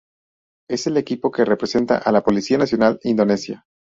[0.67, 3.65] Es el equipo que representa a la Policía Nacional Indonesia.